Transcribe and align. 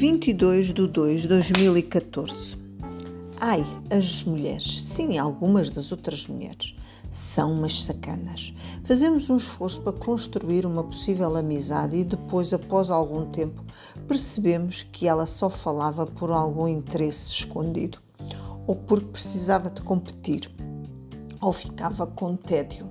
22 0.00 0.72
de 0.72 0.86
2 0.88 1.20
de 1.20 1.28
2014. 1.28 2.56
Ai, 3.38 3.62
as 3.90 4.24
mulheres, 4.24 4.80
sim, 4.82 5.18
algumas 5.18 5.68
das 5.68 5.92
outras 5.92 6.26
mulheres, 6.26 6.74
são 7.10 7.52
umas 7.52 7.82
sacanas. 7.82 8.54
Fazemos 8.82 9.28
um 9.28 9.36
esforço 9.36 9.82
para 9.82 9.92
construir 9.92 10.64
uma 10.64 10.82
possível 10.82 11.36
amizade 11.36 11.98
e 11.98 12.04
depois, 12.04 12.54
após 12.54 12.90
algum 12.90 13.26
tempo, 13.26 13.62
percebemos 14.08 14.84
que 14.90 15.06
ela 15.06 15.26
só 15.26 15.50
falava 15.50 16.06
por 16.06 16.30
algum 16.30 16.66
interesse 16.66 17.34
escondido 17.34 17.98
ou 18.66 18.76
porque 18.76 19.04
precisava 19.04 19.68
de 19.68 19.82
competir 19.82 20.50
ou 21.42 21.52
ficava 21.52 22.06
com 22.06 22.36
tédio. 22.36 22.86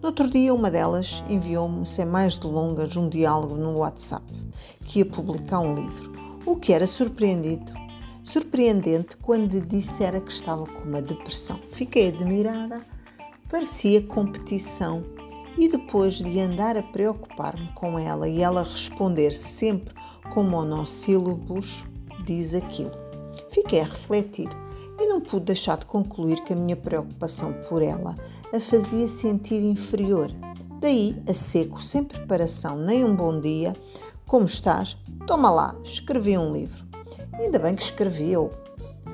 No 0.00 0.10
outro 0.10 0.30
dia, 0.30 0.54
uma 0.54 0.70
delas 0.70 1.24
enviou-me, 1.28 1.84
sem 1.84 2.04
mais 2.06 2.38
delongas, 2.38 2.96
um 2.96 3.08
diálogo 3.08 3.56
no 3.56 3.78
WhatsApp 3.78 4.24
que 4.84 5.00
ia 5.00 5.04
publicar 5.06 5.58
um 5.58 5.74
livro 5.74 6.14
o 6.46 6.56
que 6.56 6.72
era 6.72 6.86
surpreendido, 6.86 7.72
surpreendente 8.22 9.16
quando 9.16 9.60
dissera 9.60 10.20
que 10.20 10.32
estava 10.32 10.66
com 10.66 10.82
uma 10.82 11.00
depressão. 11.00 11.58
Fiquei 11.68 12.08
admirada, 12.08 12.84
parecia 13.48 14.02
competição 14.02 15.04
e 15.56 15.68
depois 15.68 16.14
de 16.14 16.40
andar 16.40 16.76
a 16.76 16.82
preocupar-me 16.82 17.68
com 17.74 17.98
ela 17.98 18.28
e 18.28 18.42
ela 18.42 18.62
responder 18.62 19.32
sempre 19.32 19.94
com 20.32 20.42
monossílabos, 20.42 21.84
diz 22.24 22.54
aquilo. 22.54 22.92
Fiquei 23.50 23.80
a 23.80 23.84
refletir 23.84 24.48
e 25.00 25.06
não 25.06 25.20
pude 25.20 25.46
deixar 25.46 25.78
de 25.78 25.86
concluir 25.86 26.40
que 26.44 26.52
a 26.52 26.56
minha 26.56 26.76
preocupação 26.76 27.52
por 27.68 27.82
ela 27.82 28.14
a 28.52 28.60
fazia 28.60 29.08
sentir 29.08 29.62
inferior. 29.62 30.30
Daí, 30.80 31.16
a 31.26 31.32
seco, 31.32 31.82
sem 31.82 32.04
preparação 32.04 32.76
nem 32.76 33.04
um 33.04 33.14
bom 33.14 33.40
dia, 33.40 33.74
como 34.26 34.44
estás? 34.44 34.96
Toma 35.26 35.50
lá, 35.50 35.74
escrevi 35.82 36.36
um 36.36 36.52
livro. 36.52 36.86
Ainda 37.32 37.58
bem 37.58 37.74
que 37.74 37.82
escrevi 37.82 38.30
eu. 38.30 38.52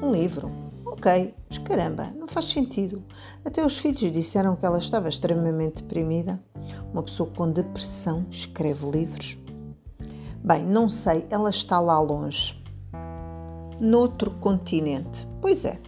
Um 0.03 0.11
livro? 0.11 0.51
Ok, 0.85 1.33
mas 1.49 1.59
caramba, 1.59 2.09
não 2.19 2.27
faz 2.27 2.47
sentido. 2.47 3.05
Até 3.45 3.65
os 3.65 3.79
filhos 3.79 4.11
disseram 4.11 4.57
que 4.57 4.67
ela 4.67 4.79
estava 4.79 5.09
extremamente 5.09 5.85
deprimida. 5.85 6.43
Uma 6.93 7.05
pessoa 7.05 7.31
com 7.31 7.53
depressão 7.53 8.27
escreve 8.29 8.91
livros? 8.91 9.39
Bem, 10.43 10.65
não 10.65 10.89
sei, 10.89 11.27
ela 11.31 11.49
está 11.49 11.79
lá 11.79 12.01
longe. 12.01 12.61
Noutro 13.79 14.33
continente. 14.33 15.29
Pois 15.41 15.65
é, 15.65 15.79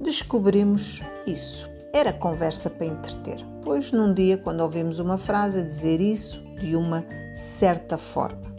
descobrimos 0.00 1.02
isso. 1.26 1.68
Era 1.94 2.12
conversa 2.12 2.70
para 2.70 2.86
entreter, 2.86 3.44
pois 3.62 3.92
num 3.92 4.14
dia, 4.14 4.38
quando 4.38 4.60
ouvimos 4.60 4.98
uma 4.98 5.18
frase 5.18 5.60
a 5.60 5.64
dizer 5.64 6.00
isso 6.00 6.40
de 6.58 6.74
uma 6.74 7.04
certa 7.34 7.98
forma, 7.98 8.57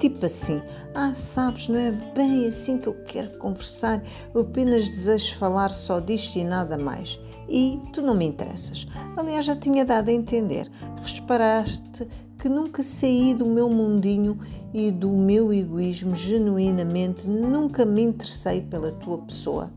Tipo 0.00 0.24
assim, 0.24 0.62
ah, 0.94 1.12
sabes, 1.12 1.68
não 1.68 1.78
é 1.78 1.90
bem 1.90 2.48
assim 2.48 2.78
que 2.78 2.86
eu 2.86 2.94
quero 3.04 3.36
conversar, 3.36 4.02
eu 4.34 4.40
apenas 4.40 4.88
desejo 4.88 5.36
falar 5.36 5.70
só 5.74 6.00
disto 6.00 6.36
e 6.36 6.42
nada 6.42 6.78
mais. 6.78 7.20
E 7.46 7.78
tu 7.92 8.00
não 8.00 8.14
me 8.14 8.24
interessas. 8.24 8.86
Aliás, 9.14 9.44
já 9.44 9.54
tinha 9.54 9.84
dado 9.84 10.08
a 10.08 10.12
entender. 10.12 10.70
Reparaste 11.04 12.08
que 12.38 12.48
nunca 12.48 12.82
saí 12.82 13.34
do 13.34 13.44
meu 13.44 13.68
mundinho 13.68 14.38
e 14.72 14.90
do 14.90 15.10
meu 15.10 15.52
egoísmo 15.52 16.14
genuinamente, 16.14 17.28
nunca 17.28 17.84
me 17.84 18.00
interessei 18.00 18.62
pela 18.62 18.92
tua 18.92 19.18
pessoa. 19.18 19.70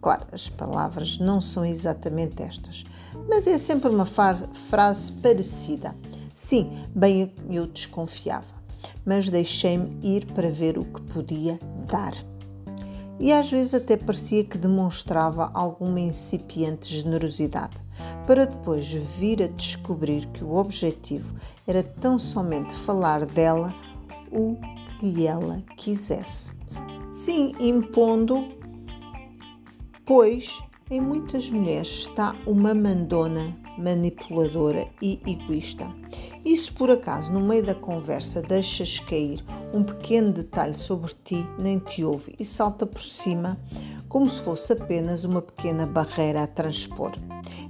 Claro, 0.00 0.24
as 0.30 0.48
palavras 0.48 1.18
não 1.18 1.40
são 1.40 1.64
exatamente 1.64 2.40
estas, 2.44 2.84
mas 3.28 3.48
é 3.48 3.58
sempre 3.58 3.88
uma 3.90 4.06
frase 4.06 5.10
parecida. 5.20 5.96
Sim, 6.32 6.70
bem 6.94 7.32
eu 7.50 7.66
desconfiava 7.66 8.57
mas 9.08 9.30
deixei-me 9.30 9.88
ir 10.02 10.26
para 10.34 10.50
ver 10.50 10.78
o 10.78 10.84
que 10.84 11.00
podia 11.00 11.58
dar. 11.88 12.12
E 13.18 13.32
às 13.32 13.50
vezes 13.50 13.72
até 13.72 13.96
parecia 13.96 14.44
que 14.44 14.58
demonstrava 14.58 15.50
alguma 15.54 15.98
incipiente 15.98 16.94
generosidade, 16.94 17.74
para 18.26 18.44
depois 18.44 18.86
vir 18.86 19.42
a 19.42 19.48
descobrir 19.48 20.26
que 20.26 20.44
o 20.44 20.54
objetivo 20.54 21.34
era 21.66 21.82
tão 21.82 22.18
somente 22.18 22.74
falar 22.74 23.24
dela 23.24 23.74
o 24.30 24.56
que 25.00 25.26
ela 25.26 25.64
quisesse. 25.78 26.52
Sim, 27.10 27.54
impondo, 27.58 28.46
pois 30.06 30.62
em 30.90 31.00
muitas 31.00 31.50
mulheres 31.50 31.88
está 31.88 32.36
uma 32.46 32.74
mandona 32.74 33.56
manipuladora 33.78 34.86
e 35.00 35.18
egoísta. 35.26 35.97
E 36.48 36.56
se 36.56 36.72
por 36.72 36.90
acaso 36.90 37.30
no 37.30 37.42
meio 37.42 37.62
da 37.62 37.74
conversa 37.74 38.40
deixas 38.40 38.98
cair 39.00 39.44
um 39.70 39.84
pequeno 39.84 40.32
detalhe 40.32 40.78
sobre 40.78 41.12
ti, 41.22 41.46
nem 41.58 41.78
te 41.78 42.02
ouve 42.02 42.34
e 42.40 42.42
salta 42.42 42.86
por 42.86 43.02
cima 43.02 43.60
como 44.08 44.26
se 44.26 44.40
fosse 44.40 44.72
apenas 44.72 45.24
uma 45.24 45.42
pequena 45.42 45.86
barreira 45.86 46.42
a 46.42 46.46
transpor. 46.46 47.12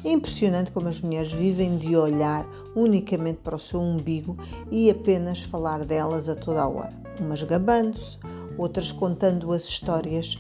É 0.05 0.13
impressionante 0.13 0.71
como 0.71 0.87
as 0.87 1.01
mulheres 1.01 1.33
vivem 1.33 1.77
de 1.77 1.97
olhar 1.97 2.47
unicamente 2.77 3.41
para 3.43 3.57
o 3.57 3.59
seu 3.59 3.81
umbigo 3.81 4.37
e 4.71 4.89
apenas 4.89 5.43
falar 5.43 5.85
delas 5.85 6.29
a 6.29 6.37
toda 6.37 6.63
a 6.63 6.69
hora. 6.69 6.95
Umas 7.19 7.43
gabando-se, 7.43 8.17
outras 8.57 8.93
contando 8.93 9.53
as 9.53 9.65
histórias 9.65 10.39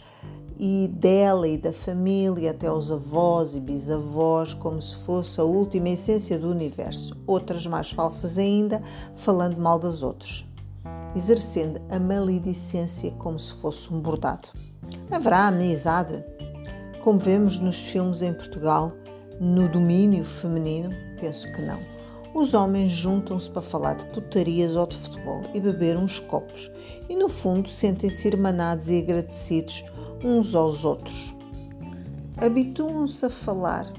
e 0.58 0.88
dela 0.88 1.46
e 1.46 1.56
da 1.56 1.72
família 1.72 2.50
até 2.50 2.66
aos 2.66 2.90
avós 2.90 3.54
e 3.54 3.60
bisavós, 3.60 4.52
como 4.52 4.82
se 4.82 4.96
fosse 4.96 5.40
a 5.40 5.44
última 5.44 5.90
essência 5.90 6.38
do 6.38 6.50
universo. 6.50 7.16
Outras 7.26 7.66
mais 7.66 7.90
falsas 7.90 8.38
ainda, 8.38 8.82
falando 9.14 9.56
mal 9.56 9.78
das 9.78 10.02
outras, 10.02 10.44
exercendo 11.14 11.80
a 11.88 12.00
maledicência 12.00 13.12
como 13.12 13.38
se 13.38 13.54
fosse 13.54 13.92
um 13.92 14.00
bordado. 14.00 14.48
Haverá 15.10 15.46
amizade? 15.46 16.24
Como 17.04 17.18
vemos 17.18 17.58
nos 17.58 17.76
filmes 17.76 18.20
em 18.22 18.32
Portugal, 18.32 18.92
no 19.40 19.68
domínio 19.68 20.24
feminino? 20.24 20.90
Penso 21.20 21.50
que 21.52 21.62
não. 21.62 21.78
Os 22.34 22.52
homens 22.52 22.90
juntam-se 22.90 23.48
para 23.50 23.62
falar 23.62 23.94
de 23.94 24.04
putarias 24.06 24.76
ou 24.76 24.86
de 24.86 24.96
futebol 24.96 25.42
e 25.54 25.60
beber 25.60 25.96
uns 25.96 26.18
copos, 26.20 26.70
e 27.08 27.16
no 27.16 27.28
fundo 27.28 27.68
sentem-se 27.68 28.28
irmanados 28.28 28.88
e 28.90 28.98
agradecidos 28.98 29.84
uns 30.22 30.54
aos 30.54 30.84
outros. 30.84 31.34
Habituam-se 32.36 33.26
a 33.26 33.30
falar 33.30 33.92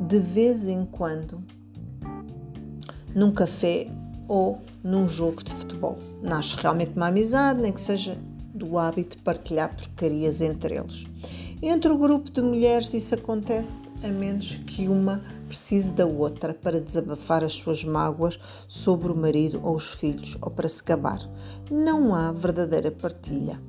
de 0.00 0.18
vez 0.18 0.66
em 0.66 0.84
quando 0.84 1.42
num 3.14 3.32
café 3.32 3.88
ou 4.28 4.60
num 4.82 5.08
jogo 5.08 5.42
de 5.42 5.52
futebol. 5.52 5.98
Nasce 6.22 6.56
realmente 6.56 6.92
uma 6.96 7.08
amizade, 7.08 7.60
nem 7.60 7.72
que 7.72 7.80
seja 7.80 8.16
do 8.54 8.78
hábito 8.78 9.16
de 9.16 9.22
partilhar 9.22 9.74
porcarias 9.74 10.40
entre 10.40 10.76
eles. 10.76 11.06
Entre 11.62 11.92
o 11.92 11.98
grupo 11.98 12.30
de 12.30 12.40
mulheres 12.40 12.94
isso 12.94 13.14
acontece 13.14 13.88
a 14.02 14.08
menos 14.08 14.54
que 14.66 14.88
uma 14.88 15.22
precise 15.46 15.92
da 15.92 16.06
outra 16.06 16.54
para 16.54 16.80
desabafar 16.80 17.44
as 17.44 17.52
suas 17.52 17.84
mágoas 17.84 18.38
sobre 18.66 19.12
o 19.12 19.16
marido 19.16 19.60
ou 19.62 19.74
os 19.74 19.90
filhos 19.90 20.38
ou 20.40 20.50
para 20.50 20.68
se 20.68 20.82
gabar. 20.82 21.20
Não 21.70 22.14
há 22.14 22.32
verdadeira 22.32 22.90
partilha. 22.90 23.60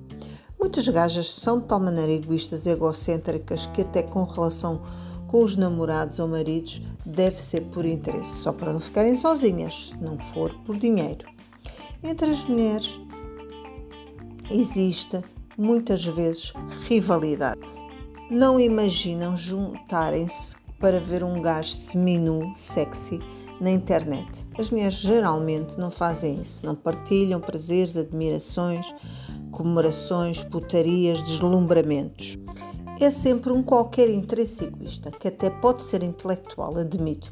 Muitas 0.62 0.88
gajas 0.88 1.34
são 1.34 1.60
de 1.60 1.66
tal 1.66 1.80
maneira 1.80 2.12
egoístas 2.12 2.68
e 2.68 2.70
egocêntricas 2.70 3.66
que, 3.66 3.82
até 3.82 4.04
com 4.04 4.24
relação 4.24 4.84
com 5.28 5.44
os 5.44 5.58
namorados 5.58 6.20
ou 6.20 6.28
maridos, 6.28 6.84
deve 7.04 7.42
ser 7.42 7.62
por 7.62 7.84
interesse, 7.84 8.36
só 8.36 8.54
para 8.54 8.72
não 8.72 8.80
ficarem 8.80 9.16
sozinhas, 9.16 9.90
se 9.90 9.98
não 9.98 10.20
for 10.20 10.54
por 10.64 10.78
dinheiro. 10.78 11.28
Entre 12.04 12.30
as 12.30 12.46
mulheres 12.46 13.02
existe 14.52 15.24
muitas 15.58 16.06
vezes 16.06 16.54
rivalidade. 16.88 17.60
Não 18.30 18.60
imaginam 18.60 19.36
juntarem-se 19.36 20.56
para 20.80 21.00
ver 21.00 21.24
um 21.24 21.42
gajo 21.42 21.74
seminu, 21.74 22.54
sexy, 22.56 23.20
na 23.62 23.70
internet. 23.70 24.48
As 24.58 24.72
mulheres 24.72 24.96
geralmente 24.96 25.78
não 25.78 25.92
fazem 25.92 26.42
isso, 26.42 26.66
não 26.66 26.74
partilham 26.74 27.40
prazeres, 27.40 27.96
admirações, 27.96 28.92
comemorações, 29.52 30.44
putarias, 30.44 31.22
deslumbramentos. 31.22 32.40
É 33.00 33.12
sempre 33.12 33.52
um 33.52 33.62
qualquer 33.62 34.10
interesse 34.10 34.66
egoísta, 34.66 35.12
que 35.12 35.28
até 35.28 35.50
pode 35.50 35.84
ser 35.84 36.02
intelectual, 36.02 36.76
admito, 36.78 37.32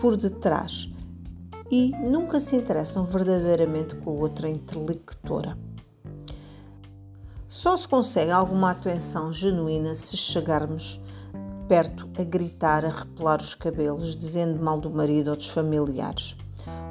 por 0.00 0.16
detrás, 0.16 0.90
e 1.70 1.90
nunca 1.90 2.40
se 2.40 2.56
interessam 2.56 3.04
verdadeiramente 3.04 3.96
com 3.96 4.10
a 4.10 4.14
outra 4.14 4.48
intelectora. 4.48 5.58
Só 7.46 7.76
se 7.76 7.86
consegue 7.86 8.30
alguma 8.30 8.70
atenção 8.70 9.32
genuína 9.32 9.94
se 9.94 10.16
chegarmos 10.16 11.00
perto 11.68 12.08
a 12.18 12.24
gritar, 12.24 12.84
a 12.84 12.90
repelar 12.90 13.40
os 13.40 13.54
cabelos, 13.54 14.16
dizendo 14.16 14.62
mal 14.62 14.80
do 14.80 14.90
marido 14.90 15.30
ou 15.30 15.36
dos 15.36 15.48
familiares 15.48 16.36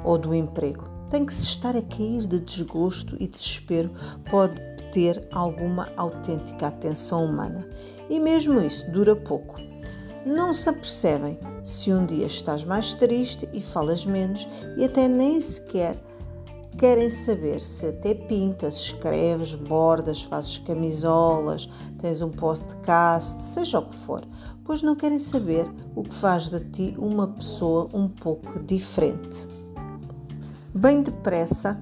ou 0.04 0.16
do 0.18 0.34
emprego 0.34 0.96
tem 1.08 1.24
que 1.24 1.32
se 1.32 1.44
estar 1.44 1.76
a 1.76 1.82
cair 1.82 2.26
de 2.26 2.40
desgosto 2.40 3.16
e 3.20 3.26
desespero 3.26 3.90
pode 4.30 4.60
ter 4.92 5.26
alguma 5.30 5.88
autêntica 5.96 6.66
atenção 6.66 7.24
humana. 7.24 7.66
E 8.08 8.18
mesmo 8.18 8.60
isso 8.60 8.90
dura 8.90 9.14
pouco. 9.14 9.56
Não 10.24 10.52
se 10.52 10.68
apercebem 10.68 11.38
se 11.62 11.92
um 11.92 12.04
dia 12.04 12.26
estás 12.26 12.64
mais 12.64 12.94
triste 12.94 13.48
e 13.52 13.60
falas 13.60 14.04
menos 14.04 14.48
e 14.76 14.84
até 14.84 15.06
nem 15.06 15.40
sequer 15.40 15.96
querem 16.76 17.08
saber 17.08 17.60
se 17.60 17.86
até 17.86 18.14
pintas, 18.14 18.76
escreves, 18.76 19.54
bordas, 19.54 20.22
fazes 20.22 20.58
camisolas, 20.58 21.68
tens 21.98 22.20
um 22.20 22.30
podcast, 22.30 23.42
seja 23.42 23.78
o 23.78 23.86
que 23.86 23.94
for, 23.94 24.22
pois 24.64 24.82
não 24.82 24.94
querem 24.94 25.18
saber 25.18 25.66
o 25.94 26.02
que 26.02 26.14
faz 26.14 26.48
de 26.48 26.60
ti 26.60 26.94
uma 26.98 27.28
pessoa 27.28 27.88
um 27.94 28.08
pouco 28.08 28.60
diferente. 28.62 29.48
Bem 30.74 31.02
depressa, 31.02 31.80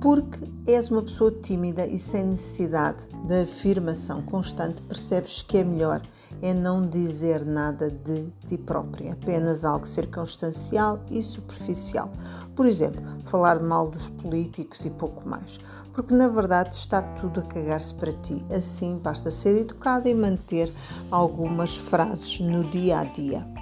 porque 0.00 0.48
és 0.66 0.88
uma 0.90 1.02
pessoa 1.02 1.32
tímida 1.32 1.86
e 1.86 1.98
sem 1.98 2.24
necessidade 2.24 3.02
de 3.26 3.42
afirmação 3.42 4.22
constante, 4.22 4.82
percebes 4.82 5.42
que 5.42 5.58
é 5.58 5.64
melhor 5.64 6.00
é 6.42 6.52
não 6.52 6.86
dizer 6.86 7.44
nada 7.44 7.90
de 7.90 8.30
ti 8.46 8.58
própria, 8.58 9.12
apenas 9.12 9.64
algo 9.64 9.86
circunstancial 9.86 11.00
e 11.10 11.22
superficial. 11.22 12.12
Por 12.54 12.66
exemplo, 12.66 13.02
falar 13.24 13.60
mal 13.60 13.88
dos 13.88 14.08
políticos 14.08 14.84
e 14.84 14.90
pouco 14.90 15.28
mais, 15.28 15.58
porque 15.92 16.14
na 16.14 16.28
verdade 16.28 16.74
está 16.74 17.02
tudo 17.02 17.40
a 17.40 17.42
cagar-se 17.42 17.94
para 17.94 18.12
ti. 18.12 18.38
Assim, 18.54 18.98
basta 19.02 19.30
ser 19.30 19.58
educada 19.58 20.08
e 20.08 20.14
manter 20.14 20.72
algumas 21.10 21.76
frases 21.76 22.38
no 22.40 22.62
dia 22.64 23.00
a 23.00 23.04
dia. 23.04 23.53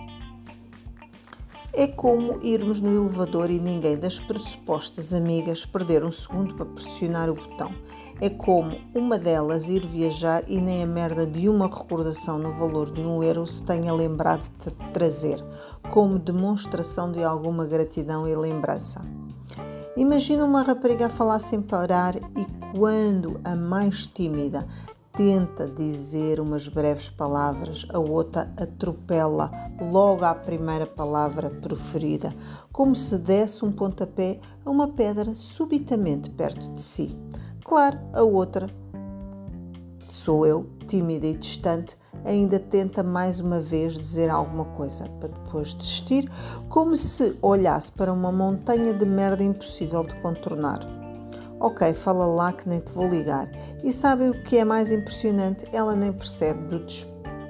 É 1.75 1.87
como 1.87 2.39
irmos 2.43 2.83
no 2.83 2.93
elevador 2.93 3.51
e 3.51 3.59
ninguém 3.59 3.97
das 3.97 4.21
pressupostas 4.21 5.15
amigas 5.15 5.65
perder 5.65 6.05
um 6.05 6.13
segundo 6.13 6.55
para 6.55 6.67
pressionar 6.67 7.31
o 7.31 7.35
botão. 7.35 7.75
É 8.21 8.29
como 8.29 8.79
uma 8.95 9.19
delas 9.19 9.69
ir 9.69 9.87
viajar 9.87 10.45
e 10.47 10.61
nem 10.61 10.83
a 10.83 10.87
merda 10.87 11.27
de 11.27 11.49
uma 11.49 11.67
recordação 11.67 12.39
no 12.39 12.53
valor 12.53 12.91
de 12.91 13.01
um 13.01 13.23
euro 13.23 13.47
se 13.47 13.63
tenha 13.63 13.91
lembrado 13.95 14.51
de 14.59 14.71
trazer, 14.93 15.43
como 15.91 16.19
demonstração 16.19 17.11
de 17.11 17.25
alguma 17.25 17.65
gratidão 17.65 18.29
e 18.29 18.37
lembrança. 18.37 19.03
Imagina 19.97 20.45
uma 20.45 20.63
rapariga 20.63 21.07
a 21.07 21.11
falar 21.11 21.39
sem 21.39 21.63
parar 21.63 22.17
e 22.17 22.47
quando 22.77 23.41
a 23.45 23.57
mais 23.57 24.07
tímida 24.07 24.67
tenta 25.15 25.67
dizer 25.67 26.41
umas 26.41 26.69
breves 26.69 27.11
palavras, 27.11 27.87
a 27.93 27.99
outra 27.99 28.53
atropela 28.57 29.51
logo 29.81 30.25
à 30.25 30.35
primeira 30.35 30.87
palavra 30.87 31.51
proferida, 31.51 32.35
como 32.73 32.97
se 32.97 33.19
desse 33.19 33.65
um 33.65 33.73
pontapé 33.73 34.41
a 34.65 34.71
uma 34.71 34.89
pedra 34.89 35.35
subitamente 35.35 36.31
perto 36.31 36.73
de 36.73 36.81
si. 36.81 37.17
Claro, 37.65 37.99
a 38.13 38.23
outra, 38.23 38.71
sou 40.09 40.47
eu, 40.47 40.67
tímida 40.87 41.27
e 41.27 41.37
distante, 41.37 41.97
ainda 42.25 42.59
tenta 42.59 43.03
mais 43.03 43.41
uma 43.41 43.61
vez 43.61 43.99
dizer 43.99 44.31
alguma 44.31 44.65
coisa 44.65 45.09
para 45.21 45.29
depois 45.29 45.75
desistir, 45.75 46.31
como 46.69 46.97
se 46.97 47.37
olhasse 47.43 47.93
para 47.93 48.13
uma 48.13 48.33
montanha 48.33 48.95
de 48.95 49.05
merda 49.05 49.43
impossível 49.43 50.05
de 50.05 50.15
contornar. 50.17 51.02
Ok, 51.65 51.95
fala 51.95 52.27
lá 52.27 52.53
que 52.53 52.69
nem 52.69 52.81
te 52.81 52.91
vou 52.91 53.09
ligar. 53.09 53.49
E 53.85 53.93
sabem 53.93 54.31
o 54.31 54.43
que 54.43 54.59
é 54.59 54.65
mais 54.65 54.91
impressionante? 54.91 55.65
Ela 55.73 55.95
nem 55.95 56.13
percebe 56.13 56.61
do, 56.67 56.85
des 56.85 57.07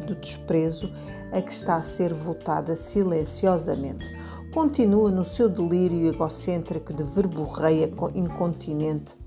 do 0.06 0.14
desprezo 0.14 0.93
a 1.32 1.41
que 1.41 1.50
está 1.50 1.76
a 1.76 1.82
ser 1.82 2.12
votada 2.12 2.76
silenciosamente. 2.76 4.05
Continua 4.53 5.11
no 5.11 5.25
seu 5.25 5.49
delírio 5.49 6.09
egocêntrico 6.09 6.93
de 6.93 7.03
verborreia 7.03 7.91
incontinente 8.14 9.19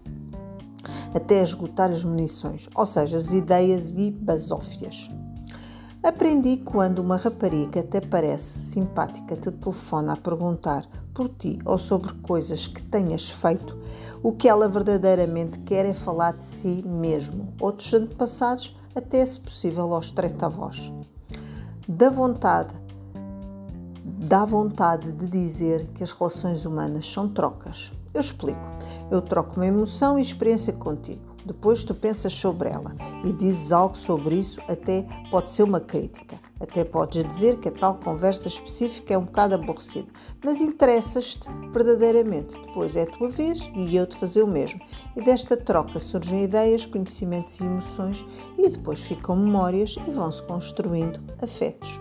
até 1.16 1.42
esgotar 1.42 1.90
as 1.90 2.04
munições, 2.04 2.70
ou 2.76 2.86
seja, 2.86 3.18
as 3.18 3.34
ideias 3.34 3.92
e 3.92 4.12
basófias. 4.12 5.10
Aprendi 6.04 6.58
quando 6.58 7.00
uma 7.00 7.18
rapariga 7.18 7.80
até 7.80 8.00
parece 8.00 8.72
simpática 8.72 9.36
te 9.36 9.50
telefona 9.52 10.14
a 10.14 10.18
perguntar 10.18 10.86
por 11.16 11.30
ti 11.30 11.58
ou 11.66 11.78
sobre 11.78 12.14
coisas 12.16 12.68
que 12.68 12.84
tenhas 12.84 13.32
feito, 13.32 13.76
o 14.22 14.34
que 14.34 14.48
ela 14.48 14.68
verdadeiramente 14.68 15.58
quer 15.60 15.86
é 15.86 15.94
falar 15.94 16.34
de 16.34 16.44
si 16.44 16.84
mesmo, 16.86 17.54
outros 17.60 17.92
antepassados, 17.94 18.76
até 18.94 19.26
se 19.26 19.40
possível 19.40 19.94
aos 19.94 20.12
tretavós. 20.12 20.92
Da 21.88 22.10
vontade, 22.10 22.74
dá 24.04 24.44
vontade 24.44 25.12
de 25.12 25.26
dizer 25.26 25.86
que 25.92 26.04
as 26.04 26.12
relações 26.12 26.66
humanas 26.66 27.12
são 27.12 27.30
trocas. 27.30 27.94
Eu 28.14 28.22
explico. 28.22 28.68
Eu 29.10 29.22
troco 29.22 29.56
uma 29.56 29.68
emoção 29.68 30.18
e 30.18 30.22
experiência 30.22 30.74
contigo. 30.74 31.36
Depois 31.46 31.86
tu 31.86 31.94
pensas 31.94 32.34
sobre 32.34 32.70
ela 32.70 32.96
e 33.24 33.32
dizes 33.32 33.72
algo 33.72 33.96
sobre 33.96 34.36
isso, 34.36 34.60
até 34.68 35.06
pode 35.30 35.52
ser 35.52 35.64
uma 35.64 35.80
crítica. 35.80 36.40
Até 36.58 36.86
podes 36.86 37.26
dizer 37.26 37.60
que 37.60 37.68
a 37.68 37.72
tal 37.72 37.96
conversa 37.96 38.48
específica 38.48 39.14
é 39.14 39.18
um 39.18 39.26
bocado 39.26 39.56
aborrecida, 39.56 40.08
mas 40.44 40.62
interessas-te 40.62 41.50
verdadeiramente. 41.72 42.58
Depois 42.60 42.96
é 42.96 43.04
a 43.04 43.06
tua 43.06 43.30
vez 43.30 43.70
e 43.76 43.96
eu 43.96 44.06
te 44.06 44.16
fazer 44.16 44.42
o 44.42 44.48
mesmo. 44.48 44.80
E 45.18 45.22
desta 45.22 45.58
troca 45.58 46.00
surgem 46.00 46.44
ideias, 46.44 46.86
conhecimentos 46.86 47.60
e 47.60 47.66
emoções 47.66 48.26
e 48.58 48.70
depois 48.70 49.02
ficam 49.02 49.36
memórias 49.36 49.96
e 50.08 50.12
vão-se 50.12 50.42
construindo 50.44 51.20
afetos. 51.42 52.00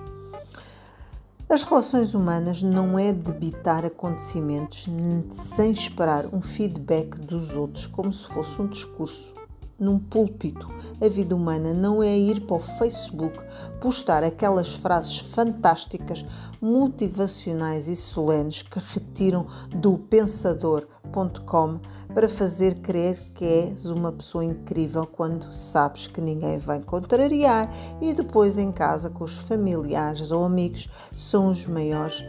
As 1.48 1.62
relações 1.62 2.14
humanas 2.14 2.62
não 2.62 2.98
é 2.98 3.12
debitar 3.12 3.84
acontecimentos 3.84 4.86
sem 5.30 5.72
esperar 5.72 6.26
um 6.32 6.40
feedback 6.40 7.20
dos 7.20 7.54
outros, 7.54 7.86
como 7.86 8.12
se 8.12 8.26
fosse 8.28 8.62
um 8.62 8.66
discurso 8.66 9.43
num 9.78 9.98
púlpito. 9.98 10.68
A 11.00 11.08
vida 11.08 11.34
humana 11.34 11.72
não 11.72 12.02
é 12.02 12.16
ir 12.16 12.40
para 12.46 12.56
o 12.56 12.60
Facebook 12.60 13.38
postar 13.80 14.22
aquelas 14.22 14.74
frases 14.74 15.18
fantásticas, 15.18 16.24
motivacionais 16.60 17.88
e 17.88 17.96
solenes 17.96 18.62
que 18.62 18.78
retiram 18.78 19.46
do 19.70 19.98
pensador.com 19.98 21.80
para 22.14 22.28
fazer 22.28 22.80
crer 22.80 23.20
que 23.34 23.44
és 23.44 23.86
uma 23.86 24.12
pessoa 24.12 24.44
incrível 24.44 25.06
quando 25.06 25.52
sabes 25.52 26.06
que 26.06 26.20
ninguém 26.20 26.58
vai 26.58 26.80
contrariar 26.80 27.70
e 28.00 28.14
depois 28.14 28.58
em 28.58 28.72
casa 28.72 29.10
com 29.10 29.24
os 29.24 29.38
familiares 29.38 30.30
ou 30.30 30.44
amigos 30.44 30.88
são 31.16 31.48
os 31.48 31.66
maiores 31.66 32.24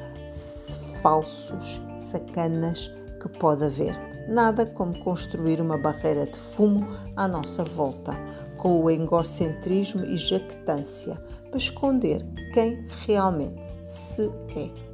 falsos 1.02 1.82
sacanas 2.00 2.92
que 3.22 3.30
pode 3.30 3.64
haver. 3.64 4.05
Nada 4.28 4.66
como 4.66 4.98
construir 5.00 5.62
uma 5.62 5.78
barreira 5.78 6.26
de 6.26 6.38
fumo 6.38 6.88
à 7.16 7.28
nossa 7.28 7.64
volta, 7.64 8.18
com 8.58 8.82
o 8.82 8.90
egocentrismo 8.90 10.04
e 10.04 10.18
jactância, 10.18 11.16
para 11.50 11.58
esconder 11.58 12.22
quem 12.54 12.88
realmente 13.06 13.62
se 13.84 14.32
é. 14.56 14.85